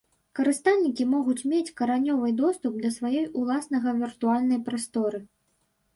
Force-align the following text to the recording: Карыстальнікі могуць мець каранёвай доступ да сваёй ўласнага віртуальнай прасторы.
Карыстальнікі 0.37 1.05
могуць 1.15 1.45
мець 1.51 1.73
каранёвай 1.83 2.35
доступ 2.41 2.81
да 2.85 2.93
сваёй 2.97 3.27
ўласнага 3.43 3.89
віртуальнай 4.03 4.59
прасторы. 4.71 5.19